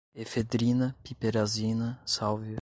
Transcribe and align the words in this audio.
efedrina, 0.15 0.93
piperazina, 1.03 1.99
salvia 2.05 2.59